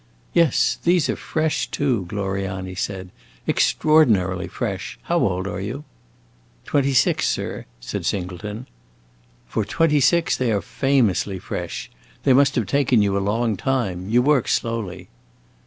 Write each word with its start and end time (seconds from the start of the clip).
"Yes, 0.33 0.79
these 0.83 1.11
are 1.11 1.15
fresh 1.15 1.67
too," 1.67 2.05
Gloriani 2.07 2.73
said; 2.73 3.11
"extraordinarily 3.47 4.47
fresh! 4.47 4.97
How 5.03 5.19
old 5.19 5.45
are 5.45 5.59
you?" 5.61 5.83
"Twenty 6.65 6.95
six, 6.95 7.27
sir," 7.27 7.65
said 7.79 8.03
Singleton. 8.07 8.65
"For 9.47 9.63
twenty 9.63 9.99
six 9.99 10.35
they 10.35 10.51
are 10.51 10.59
famously 10.61 11.37
fresh. 11.37 11.91
They 12.23 12.33
must 12.33 12.55
have 12.55 12.65
taken 12.65 13.03
you 13.03 13.15
a 13.15 13.19
long 13.21 13.55
time; 13.55 14.09
you 14.09 14.23
work 14.23 14.47
slowly." 14.47 15.07